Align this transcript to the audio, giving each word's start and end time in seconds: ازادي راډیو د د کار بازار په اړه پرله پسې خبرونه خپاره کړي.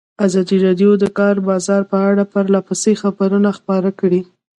ازادي 0.25 0.57
راډیو 0.65 0.91
د 0.97 0.99
د 1.03 1.05
کار 1.19 1.35
بازار 1.49 1.81
په 1.91 1.97
اړه 2.09 2.23
پرله 2.33 2.59
پسې 2.67 2.91
خبرونه 3.01 3.49
خپاره 3.57 3.89
کړي. 3.99 4.21